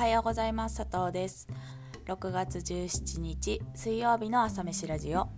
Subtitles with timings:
[0.00, 0.78] はようございます。
[0.78, 1.46] 佐藤です。
[2.06, 5.28] 6月17日水曜日の朝飯ラジオ。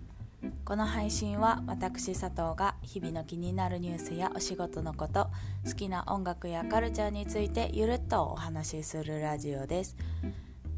[0.64, 5.30] この配信は私佐藤が日々の気になるニュースやお仕事のこと
[5.66, 9.96] 好きな音楽やカルチャーについてゆるっとお話しするラジオです。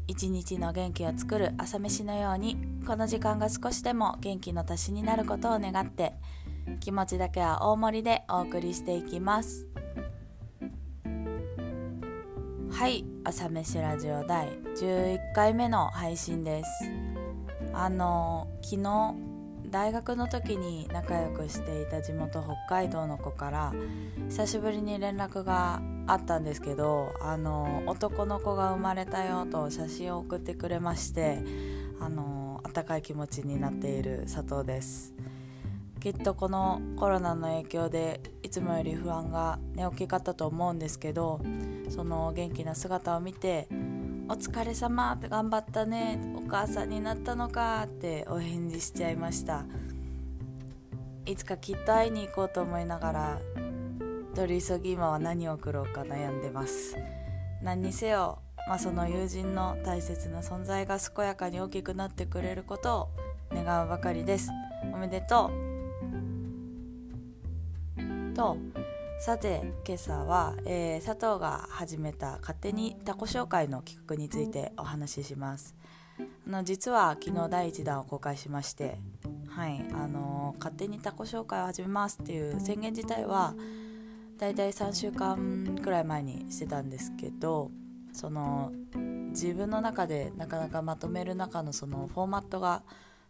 [0.07, 2.57] 一日の元気を作る朝飯のように
[2.87, 6.15] この時間が少しでも元気の足しになることを願って
[6.79, 9.67] 気持ちだけは大盛りでお送りしていきます。
[12.75, 16.69] はい朝飯ラジオ第11回目の配信です。
[17.73, 19.15] あの昨日
[19.69, 23.73] 大学の時に仲良くしていた地元北海道の子から
[24.27, 31.39] 久しぶりに連絡があったんですけどあの男の子が生まれたよと写真を送ってくれまして
[32.01, 35.14] あの温かい気持ちになっている佐藤です。
[36.05, 41.41] きっとこのコロナの影響でいつもより不安が、ね、大きかったと思うんですけど
[41.89, 43.67] その元気な姿を見て
[44.29, 49.65] 「お疲れ様って頑張ったねお母さんになったのか」ってお返事しちゃいました
[51.25, 53.39] いつかきっと会いに行こうと思いながら
[54.35, 56.95] 取り急ぎ今は何を送ろうか悩んでます
[57.63, 63.09] 何にせよ、まあ、その友人の大切な存在が健やかに大きくなってくれること
[63.51, 64.51] を願うばかりです。
[64.93, 65.64] おめでとう。
[68.35, 68.57] と
[69.21, 75.73] さて今朝は、えー、佐藤が始めた勝手にタコ紹介の企画についてお話しします。
[76.19, 78.99] あの実は昨日第1弾を公開しまして
[79.49, 83.53] はいあのー、勝手にタコ紹介を始めますっていう宣言自体は
[84.37, 87.71] だいたい3週間くらい前にしてたんですけど
[88.13, 88.71] その
[89.31, 92.83] 自分の中でなかなかまとめる中のそのフォーマットが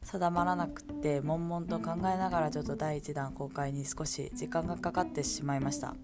[0.06, 5.96] 定まらなくて悶々と考えながらちょっと第1弾公開に少し時間がかかってしまいました。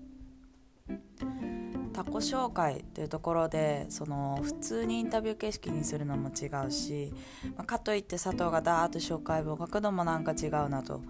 [1.94, 7.14] タコ紹介というところでその普通にインタビュー形式にするのも違うし、
[7.56, 11.02] まあ、かといって佐藤がダーッと紹介文を書くのもなんか違うなと。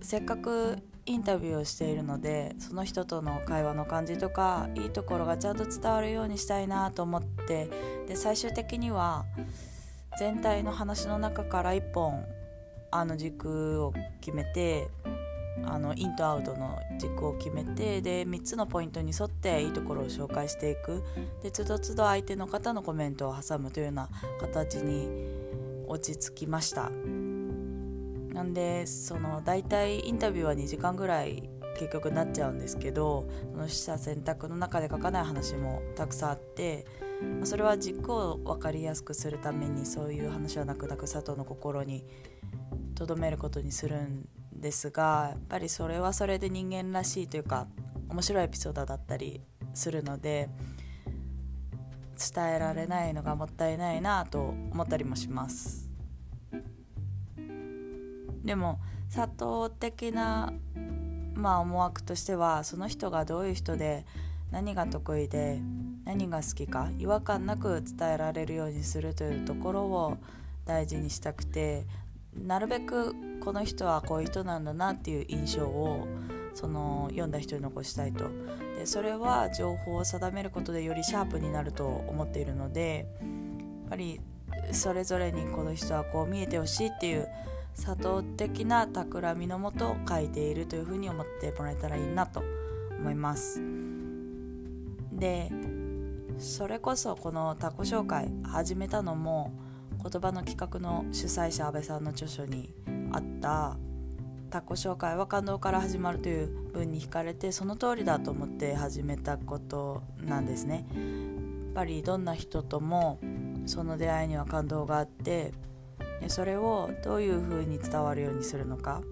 [0.00, 7.68] せっかくインタビューをしているのでその人との会話の感じとかいいところがちゃんと伝わるようにしたいなと思って
[8.08, 9.26] で最終的には
[10.18, 12.24] 全体の話の中から1本
[12.90, 14.88] あの軸を決めて
[15.64, 21.02] あのインとアウトの軸を決めてで3つのポイントに沿っていいところを紹介していく。
[21.42, 24.08] でつどつど相手の方のコメントを挟むというような
[24.40, 25.08] 形に
[25.86, 26.90] 落ち着きました。
[28.34, 31.48] なんでその大体インタビューは2時間ぐらい
[31.78, 36.84] 結局なっちゃうんですけどその取捨選択の中で書かない話もたくさんあって
[37.44, 42.04] それは軸を分かりやすくするためにそういう話はなくなく佐藤の心に
[42.94, 47.66] 留めることにするんですがやっぱりそれはそれで人間らしいというか
[48.08, 49.42] 面白いエピソードだったり
[49.74, 50.48] するので
[52.34, 55.90] 伝えられないのがもったいないなと思ったりもします。
[58.44, 58.78] でも
[59.14, 60.52] 佐藤的な
[61.34, 64.06] まあ思惑としてはその人がどういう人で
[64.54, 65.60] 何が得意で
[66.04, 70.16] 何が好きか違和感なく伝えられるようにするというところを
[70.64, 71.84] 大事にしたくて
[72.40, 76.06] なるべくこの人はこういう人なんだなっていう印象を
[76.54, 78.26] その読んだ人に残したいと
[78.78, 83.26] でそれは情報を定めることでよりシャープになると思っているのでや
[83.86, 84.20] っぱり
[84.70, 87.26] それぞれにこの人はこう見えてほしいっていう
[87.74, 92.40] 佐藤的な企みのもと書いているというふうに思ってもらえたらいいなと
[93.00, 93.83] 思います。
[95.16, 95.50] で
[96.38, 99.52] それこそこのタコ紹介始めたのも
[100.02, 102.74] 言葉の企画の主催者安倍さんの著書に
[103.12, 103.76] あった
[104.50, 110.86] タコ紹介は感動から始まるという文に惹かれてその通りだと思って始めたことなんですね。
[110.94, 113.18] やっぱりどんな人とも
[113.66, 115.52] その出会いには感動があって
[116.28, 119.02] それをどういうふうに伝わるようにするのか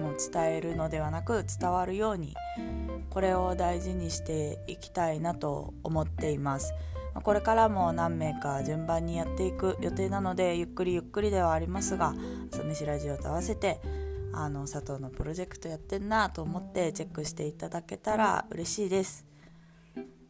[0.00, 2.34] もう伝えるのではなく伝わるように
[3.14, 6.74] これを大事にしていきたいなと思っています。
[7.22, 12.12] これからも何名か順番にやっていく予定なのでゆっくりゆっくりではありますが
[12.52, 13.80] 朝飯ラジオと合わせて
[14.32, 19.24] あの佐藤のプロジェクトやってんなと思ってチェックしていただけたら嬉しいです。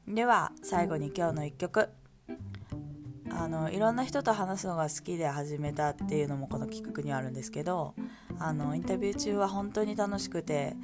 [0.06, 1.88] では最後に今日の1曲。
[3.30, 7.94] あのいろんな人と話すのが好きで始めたっていうのもこの企画にはあるんですけど
[8.38, 10.76] あのインタビュー中は本当に楽しくて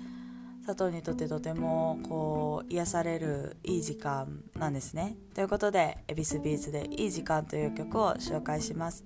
[0.66, 5.16] 佐藤にとってとてもこう癒されるいい時間なんですね。
[5.34, 9.04] ということで「エビスビーツでいい時間」という曲を紹介します。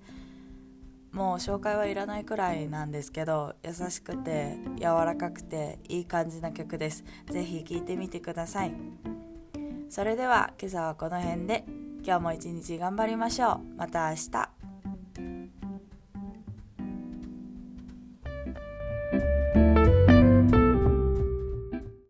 [1.12, 7.05] もう紹介はいらないくらいなんですけど優しくて柔らかくていい感じな曲です。
[7.31, 8.75] ぜひ聴いてみてください。
[9.89, 11.65] それでは今朝はこの辺で
[12.05, 14.54] 今日も一日頑張りましょうまた明日